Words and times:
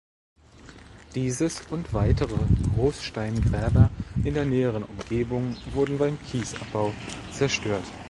Dieses 1.13 1.61
und 1.69 1.93
weitere 1.93 2.35
Großsteingräber 2.73 3.91
in 4.23 4.33
der 4.33 4.45
näheren 4.45 4.81
Umgebung 4.81 5.55
wurden 5.75 5.99
beim 5.99 6.17
Kiesabbau 6.31 6.91
zerstört. 7.31 7.85